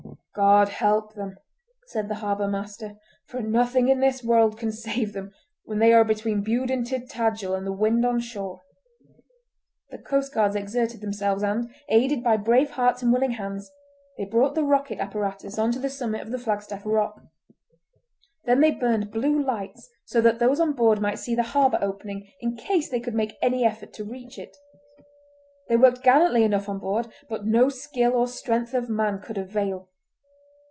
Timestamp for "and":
6.71-6.85, 7.53-7.67, 11.43-11.69, 13.03-13.11